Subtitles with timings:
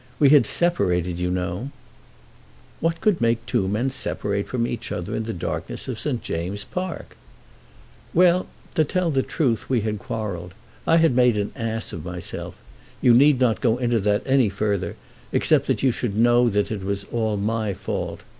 [0.17, 1.69] We had separated, you know,"
[2.79, 6.23] "What could make two men separate from each other in the darkness of St.
[6.23, 7.15] James's Park?"
[8.11, 10.55] "Well, to tell the truth, we had quarrelled.
[10.87, 12.55] I had made an ass of myself.
[12.99, 14.95] You need not go into that any further,
[15.31, 18.21] except that you should know that it was all my fault.